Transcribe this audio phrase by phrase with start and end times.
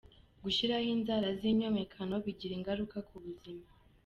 [0.43, 3.65] Gushyiraho inzara z’inzomekano bigira ingaruka ku buzima